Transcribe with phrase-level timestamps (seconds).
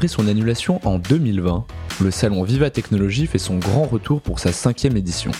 [0.00, 1.66] Après son annulation en 2020,
[2.00, 5.30] le salon Viva Technologie fait son grand retour pour sa cinquième édition.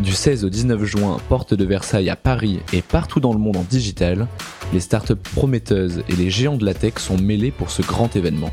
[0.00, 3.58] Du 16 au 19 juin, porte de Versailles à Paris et partout dans le monde
[3.58, 4.28] en digital,
[4.72, 8.48] les startups prometteuses et les géants de la tech sont mêlés pour ce grand événement.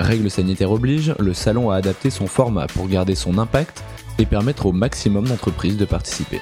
[0.00, 3.84] Règles sanitaires oblige, le salon a adapté son format pour garder son impact
[4.18, 6.40] et permettre au maximum d'entreprises de participer.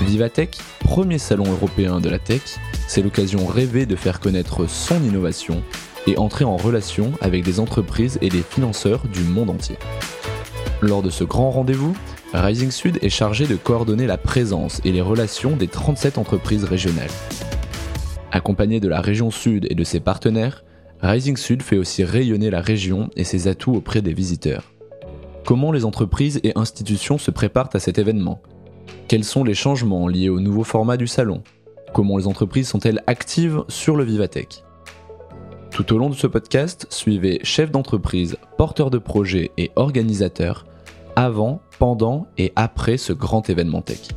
[0.00, 2.42] Vivatech, premier salon européen de la tech,
[2.86, 5.64] c'est l'occasion rêvée de faire connaître son innovation
[6.06, 9.76] et entrer en relation avec des entreprises et des financeurs du monde entier.
[10.82, 11.96] Lors de ce grand rendez-vous,
[12.34, 17.10] Rising Sud est chargé de coordonner la présence et les relations des 37 entreprises régionales.
[18.30, 20.64] Accompagné de la région Sud et de ses partenaires,
[21.00, 24.72] Rising Sud fait aussi rayonner la région et ses atouts auprès des visiteurs.
[25.46, 28.42] Comment les entreprises et institutions se préparent à cet événement?
[29.08, 31.42] Quels sont les changements liés au nouveau format du salon?
[31.94, 34.65] Comment les entreprises sont-elles actives sur le Vivatech?
[35.76, 40.64] Tout au long de ce podcast, suivez chefs d'entreprise, porteurs de projets et organisateurs
[41.16, 44.08] avant, pendant et après ce grand événement tech.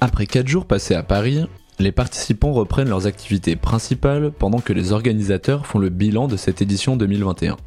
[0.00, 1.46] Après 4 jours passés à Paris,
[1.78, 6.62] les participants reprennent leurs activités principales pendant que les organisateurs font le bilan de cette
[6.62, 7.58] édition 2021.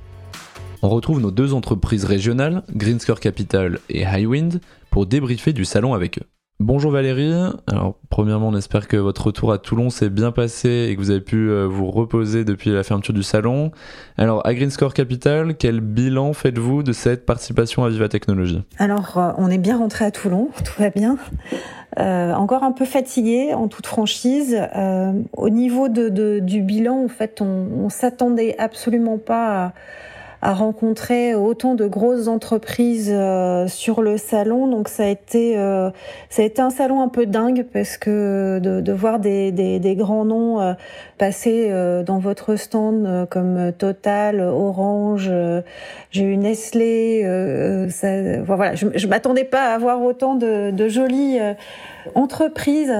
[0.81, 6.17] On retrouve nos deux entreprises régionales, Greenscore Capital et Highwind, pour débriefer du salon avec
[6.17, 6.25] eux.
[6.62, 7.32] Bonjour Valérie,
[7.68, 11.10] alors premièrement on espère que votre retour à Toulon s'est bien passé et que vous
[11.10, 13.72] avez pu euh, vous reposer depuis la fermeture du salon.
[14.18, 18.62] Alors à Greenscore Capital, quel bilan faites-vous de cette participation à Viva Technologie?
[18.78, 21.16] Alors euh, on est bien rentré à Toulon, tout va bien.
[21.98, 24.62] Euh, encore un peu fatigué en toute franchise.
[25.38, 29.74] au niveau du bilan, en fait, on, on s'attendait absolument pas à
[30.42, 34.68] à rencontrer autant de grosses entreprises euh, sur le salon.
[34.68, 35.90] Donc ça a été euh,
[36.30, 40.25] ça a été un salon un peu dingue parce que de, voir des, des, grands
[40.25, 40.74] noms euh,
[41.18, 41.72] passer
[42.06, 45.30] dans votre stand comme Total, Orange,
[46.12, 47.24] j'ai eu Nestlé.
[48.46, 51.40] Voilà, je, m'attendais pas à voir autant de, jolies
[52.16, 52.94] entreprises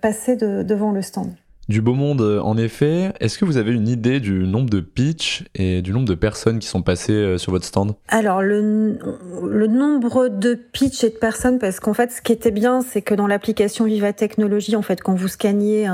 [0.00, 1.32] passer de, devant le stand.
[1.72, 3.14] Du beau monde, euh, en effet.
[3.18, 6.58] Est-ce que vous avez une idée du nombre de pitch et du nombre de personnes
[6.58, 7.94] qui sont passées euh, sur votre stand?
[8.08, 8.98] Alors, le,
[9.68, 13.14] nombre de pitch et de personnes, parce qu'en fait, ce qui était bien, c'est que
[13.14, 15.88] dans l'application Viva Technologie, en fait, quand vous scanniez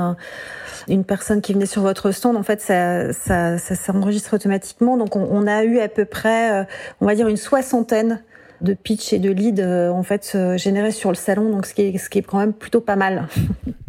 [0.89, 4.97] une personne qui venait sur votre stand, en fait, ça s'enregistre automatiquement.
[4.97, 6.63] Donc, on, on, a eu à peu près, euh,
[6.99, 8.21] on va dire, une soixantaine
[8.61, 11.81] de pitch et de lead euh, en fait générés sur le salon, donc ce qui
[11.83, 13.27] est, ce qui est quand même plutôt pas mal.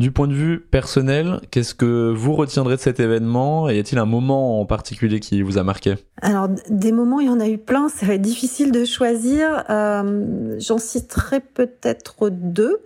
[0.01, 3.99] Du point de vue personnel, qu'est-ce que vous retiendrez de cet événement Et y a-t-il
[3.99, 5.97] un moment en particulier qui vous a marqué?
[6.23, 7.91] Alors des moments, il y en a eu plein.
[7.91, 9.65] Ça va être difficile de choisir.
[9.69, 12.79] Euh, J'en citerai peut-être deux.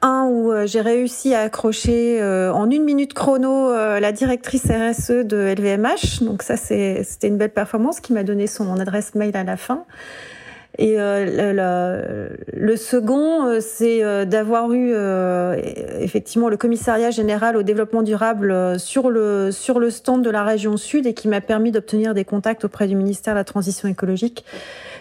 [0.00, 5.24] Un où euh, j'ai réussi à accrocher euh, en une minute chrono la directrice RSE
[5.24, 6.22] de LVMH.
[6.22, 9.86] Donc ça, c'était une belle performance qui m'a donné son adresse mail à la fin.
[10.80, 14.94] Et euh, le, second, euh, c'est euh, d'avoir eu
[16.00, 20.76] effectivement le commissariat général au développement durable sur le sur le stand de la région
[20.76, 24.44] Sud et qui m'a permis d'obtenir des contacts auprès du ministère de la Transition écologique,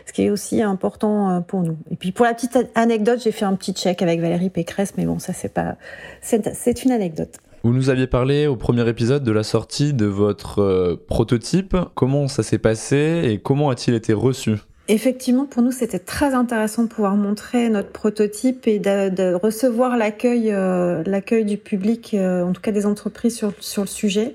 [0.07, 1.77] ce qui est aussi important pour nous.
[1.91, 5.05] Et puis pour la petite anecdote, j'ai fait un petit check avec Valérie Pécresse, mais
[5.05, 5.75] bon, ça c'est pas,
[6.21, 7.37] c'est une anecdote.
[7.63, 11.77] Vous nous aviez parlé au premier épisode de la sortie de votre prototype.
[11.93, 14.55] Comment ça s'est passé et comment a-t-il été reçu?
[14.89, 20.51] Effectivement, pour nous, c'était très intéressant de pouvoir montrer notre prototype et de, recevoir l'accueil,
[20.53, 24.33] euh, l'accueil du public, euh, en tout cas des entreprises sur, sur le sujet.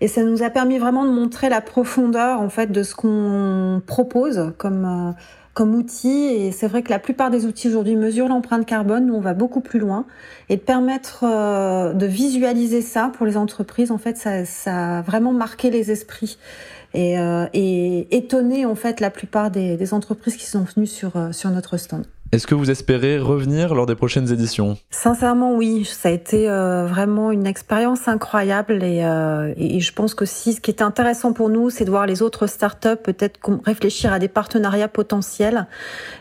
[0.00, 3.82] Et ça nous a permis vraiment de montrer la profondeur, en fait, de ce qu'on
[3.84, 5.12] propose comme, euh,
[5.54, 6.26] comme outil.
[6.26, 9.06] Et c'est vrai que la plupart des outils aujourd'hui mesurent l'empreinte carbone.
[9.06, 10.06] Nous, on va beaucoup plus loin.
[10.48, 11.24] Et de permettre
[11.94, 16.38] de visualiser ça pour les entreprises, en fait, ça, ça a vraiment marqué les esprits
[16.94, 21.16] et, euh, et étonner en fait la plupart des, des entreprises qui sont venues sur,
[21.16, 22.04] euh, sur notre stand.
[22.32, 24.76] Est-ce que vous espérez revenir lors des prochaines éditions?
[24.90, 25.84] Sincèrement, oui.
[25.84, 30.52] Ça a été euh, vraiment une expérience incroyable et, euh, et, je pense que si
[30.52, 34.20] ce qui est intéressant pour nous, c'est de voir les autres startups peut-être réfléchir à
[34.20, 35.66] des partenariats potentiels.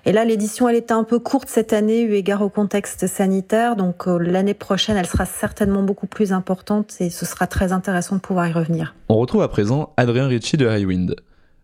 [0.06, 3.76] Et là, l'édition, elle était un peu courte cette année eu égard au contexte sanitaire.
[3.76, 8.16] Donc euh, l'année prochaine, elle sera certainement beaucoup plus importante et ce sera très intéressant
[8.16, 8.96] de pouvoir y revenir.
[9.10, 11.16] On retrouve à présent Adrien Ritchie de Highwind.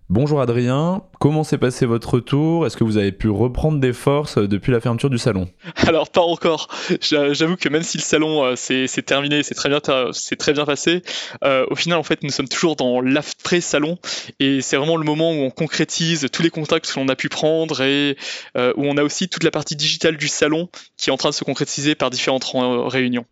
[0.07, 2.67] Bonjour Adrien, comment s'est passé votre retour?
[2.67, 5.49] Est-ce que vous avez pu reprendre des forces euh, depuis la fermeture du salon?
[5.87, 6.67] Alors pas encore.
[7.01, 11.01] J'avoue que même si le salon euh, s'est terminé, c'est très bien, très bien passé.
[11.43, 13.97] Euh, au final, en fait, nous sommes toujours dans l'après salon
[14.39, 17.27] et c'est vraiment le moment où on concrétise tous les contacts que l'on a pu
[17.27, 18.15] prendre et
[18.55, 21.33] où on a aussi toute la partie digitale du salon qui est en train de
[21.33, 23.25] se concrétiser par différentes réunions.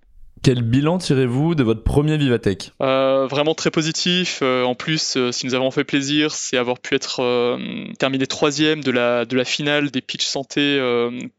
[0.43, 2.71] Quel bilan tirez-vous de votre premier Vivatech?
[2.81, 4.39] Euh, Vraiment très positif.
[4.41, 7.57] Euh, en plus, euh, ce qui nous a vraiment fait plaisir, c'est avoir pu être
[7.97, 10.79] terminé troisième de la, de la finale des pitch santé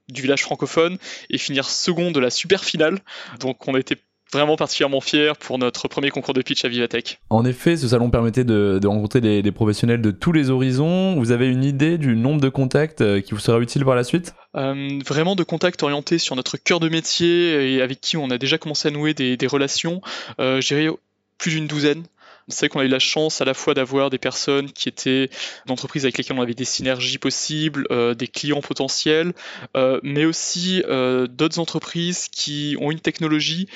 [0.09, 0.97] du village francophone
[1.29, 2.99] et finir second de la super finale.
[3.41, 3.99] Donc on été
[4.35, 7.21] vraiment particulièrement fier pour notre premier concours de pitch à Vivatech.
[7.31, 11.15] En effet, ce salon permettait de, rencontrer des, professionnels de tous les horizons.
[11.17, 14.05] Vous avez une idée du nombre de contacts euh, qui vous sera utile par la
[14.05, 14.35] suite?
[14.57, 18.39] Euh, Vraiment de contacts orientés sur notre cœur de métier et avec qui on a
[18.39, 20.01] déjà commencé à nouer des, relations.
[20.41, 20.91] Euh, J'ai
[21.39, 22.03] plus d'une douzaine
[22.49, 25.31] c'est qu'on a eu la chance à la fois d'avoir des personnes qui étaient
[25.67, 29.33] d'entreprises avec lesquelles on avait des synergies possibles, euh, des clients potentiels,
[29.77, 33.69] euh, mais aussi euh, d'autres entreprises qui ont une technologie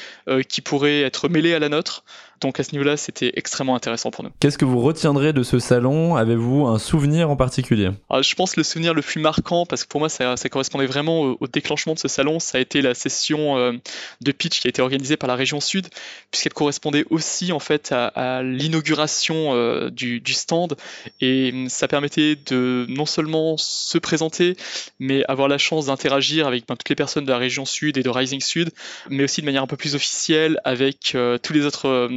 [0.48, 2.04] qui pourrait être mêlée à la nôtre.
[2.40, 4.30] Donc à ce niveau-là, c'était extrêmement intéressant pour nous.
[4.40, 6.16] Qu'est-ce que vous retiendrez de ce salon?
[6.16, 7.90] Avez-vous un souvenir en particulier?
[8.10, 10.86] Ah, Je pense que le souvenir le plus marquant, parce que pour moi ça, correspondait
[10.86, 13.72] vraiment au, déclenchement de ce salon, ça a été la session euh,
[14.20, 15.88] de pitch qui a été organisée par la région Sud,
[16.30, 20.76] puisqu'elle correspondait aussi en fait à, l'inauguration euh, du, stand,
[21.20, 24.56] et hum, ça permettait de non seulement se présenter,
[24.98, 28.02] mais avoir la chance d'interagir avec ben, toutes les personnes de la région Sud et
[28.02, 28.70] de Rising Sud,
[29.08, 32.08] mais aussi de manière un peu plus officielle avec euh, tous les autres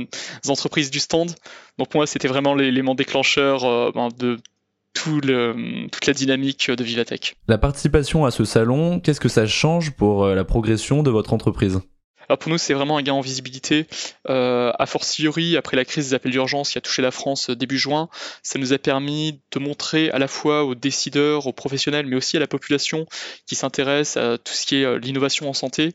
[0.47, 1.31] entreprises du stand.
[1.77, 4.37] Donc pour moi, c'était vraiment l'élément déclencheur euh, ben, de
[4.93, 7.35] toute la dynamique de Vivatech.
[7.47, 11.33] La participation à ce salon, qu'est-ce que ça change pour euh, la progression de votre
[11.33, 11.79] entreprise?
[12.31, 13.87] Alors pour nous, c'est vraiment un gain en visibilité.
[14.29, 17.77] Euh, a fortiori, après la crise des appels d'urgence qui a touché la France début
[17.77, 18.07] juin,
[18.41, 22.37] ça nous a permis de montrer à la fois aux décideurs, aux professionnels, mais aussi
[22.37, 23.05] à la population
[23.47, 25.93] qui s'intéresse à tout ce qui est l'innovation en santé,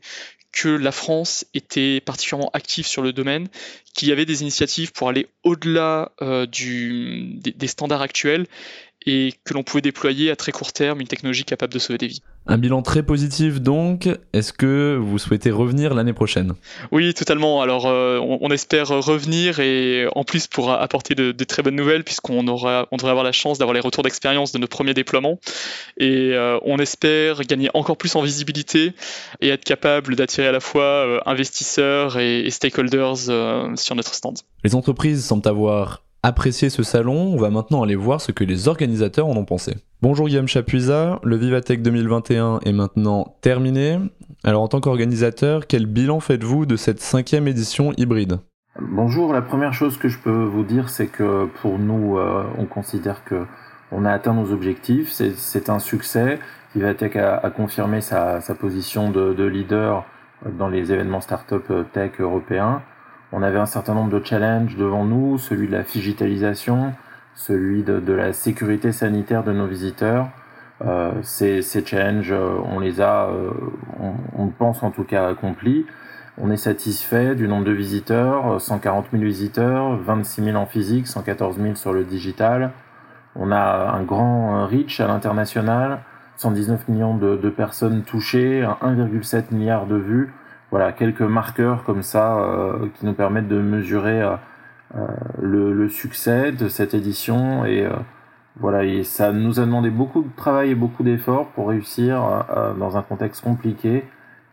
[0.53, 3.49] que la France était particulièrement active sur le domaine,
[3.95, 8.47] qu'il y avait des initiatives pour aller au-delà euh, des, standards actuels
[9.07, 12.09] et que l'on pouvait déployer à très court terme une technologie capable de sauver des
[12.09, 12.23] vies.
[12.49, 14.09] Un bilan très positif donc.
[14.33, 16.55] Est-ce que vous souhaitez revenir l'année prochaine?
[16.93, 17.61] Oui, totalement.
[17.61, 22.47] Alors euh, on, espère revenir et en plus pour apporter de, très bonnes nouvelles puisqu'on
[22.47, 25.39] aura, on devrait avoir la chance d'avoir les retours d'expérience de nos premiers déploiements
[25.99, 28.93] et euh, on espère gagner encore plus en visibilité
[29.41, 33.19] et être capable d'attirer à la fois euh, investisseurs et stakeholders
[33.77, 34.39] sur notre stand.
[34.65, 38.67] Les entreprises semblent avoir apprécié ce salon, on va maintenant aller voir ce que les
[38.67, 39.77] organisateurs en ont pensé.
[40.03, 44.01] Bonjour Guillaume Chapuisat, le Vivatech 2021 est maintenant terminé.
[44.43, 48.41] Alors en tant qu'organisateur, quel bilan faites-vous de cette cinquième édition hybride?
[48.81, 52.65] Bonjour, la première chose que je peux vous dire, c'est que pour nous, euh, on
[52.65, 53.45] considère que
[53.93, 56.41] on a atteint nos objectifs, c'est un succès.
[56.75, 60.05] Vivatech a, confirmé sa, position de, de, leader
[60.59, 62.83] dans les événements startup tech européens.
[63.33, 66.93] On avait un certain nombre de challenges devant nous, celui de la digitalisation,
[67.35, 70.29] celui de, la sécurité sanitaire de nos visiteurs.
[70.85, 73.51] Euh, ces, challenges, euh, on les a, euh,
[74.39, 75.87] on, pense en tout cas accomplis.
[76.39, 81.59] On est satisfait du nombre de visiteurs, 140 000 visiteurs, 26 000 en physique, 114
[81.59, 82.73] 000 sur le digital.
[83.35, 86.01] On a un grand reach à l'international,
[86.37, 90.33] 119 millions de, de personnes touchées, 1,7 milliard de vues
[90.77, 94.35] voilà, quelques marqueurs comme ça euh, qui nous permettent de mesurer euh,
[94.95, 95.07] euh,
[95.41, 97.89] le, succès de cette édition et
[98.61, 102.45] voilà, et ça nous a demandé beaucoup de travail et beaucoup d'efforts pour réussir
[102.79, 104.05] dans un contexte compliqué.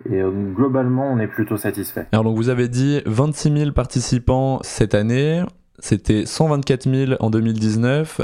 [0.10, 0.22] Et
[0.56, 2.06] globalement, on est plutôt satisfait.
[2.13, 5.44] Alors donc vous avez dit 26 000 participants cette année.
[5.80, 8.22] C'était 124 000 en 2019.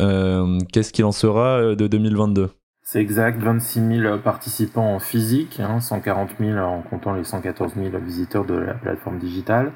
[0.71, 2.49] Qu'est-ce qu'il en sera de 2022
[2.91, 7.95] c'est exact, 26 000 participants en physique, 140 hein, 000 en comptant les 114 000
[7.99, 9.73] visiteurs de la plateforme digitale,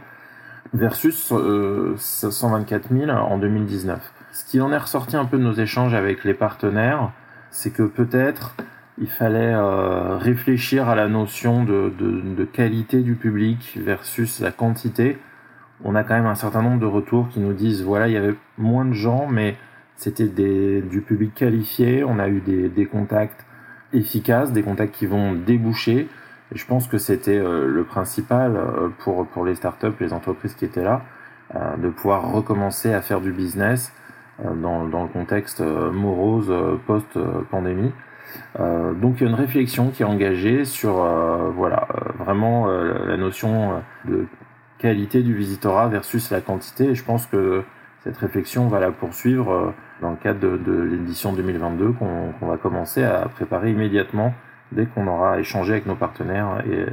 [0.73, 1.31] versus
[1.95, 3.99] 124 euh, 000 en 2019.
[4.31, 7.11] Ce qui en est ressorti un peu de nos échanges avec les partenaires,
[7.51, 8.55] c'est que peut-être
[8.97, 11.93] il fallait euh, réfléchir à la notion de,
[12.51, 15.19] qualité du public versus la quantité.
[15.83, 18.17] On a quand même un certain nombre de retours qui nous disent voilà, il y
[18.17, 19.55] avait moins de gens, mais
[19.95, 23.45] c'était du public qualifié, on a eu des, contacts
[23.93, 26.09] efficaces, des contacts qui vont déboucher.
[26.51, 30.65] Je pense que c'était euh, le principal euh, pour, pour les startups, les entreprises qui
[30.65, 31.01] étaient là,
[31.55, 33.93] euh, de pouvoir recommencer à faire du business
[34.43, 36.51] dans, dans le contexte morose
[36.87, 37.91] post-pandémie.
[38.57, 40.93] donc il y a une réflexion qui est engagée sur
[41.55, 44.25] voilà vraiment la notion de
[44.79, 46.89] qualité du visitorat versus la quantité.
[46.89, 47.63] Et je pense que
[48.03, 52.57] cette réflexion, on va la poursuivre euh, dans le cadre de, l'édition 2022 qu'on va
[52.57, 54.33] commencer à préparer immédiatement
[54.73, 56.85] dès qu'on aura échangé avec nos partenaires et,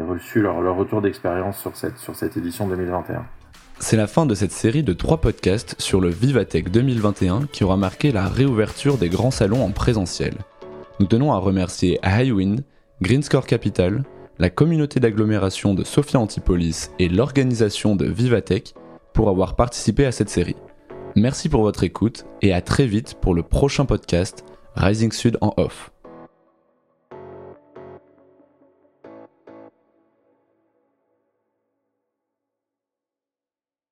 [0.00, 3.24] reçu leur, retour d'expérience sur cette, sur cette édition 2021.
[3.78, 7.76] C'est la fin de cette série de trois podcasts sur le Vivatech 2021 qui aura
[7.76, 10.34] marqué la réouverture des grands salons en présentiel.
[10.98, 12.64] Nous tenons à remercier Highwind,
[13.02, 14.02] Greenscore Capital,
[14.38, 18.74] la communauté d'agglomération de Sophia Antipolis et l'organisation de Vivatech
[19.14, 20.56] pour avoir participé à cette série.
[21.16, 24.44] Merci pour votre écoute et à très vite pour le prochain podcast
[24.74, 25.93] Rising Sud en off.